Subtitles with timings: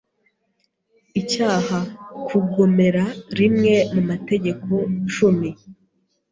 [1.21, 1.77] icyaha
[2.27, 3.05] kugomera
[3.39, 4.71] rimwe mu mategeko
[5.13, 5.49] cumi